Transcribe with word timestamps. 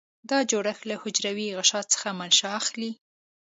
دا 0.29 0.39
جوړښت 0.51 0.83
له 0.89 0.95
حجروي 1.01 1.47
غشا 1.57 1.81
څخه 1.93 2.09
منشأ 2.19 2.49
اخلي. 2.61 2.91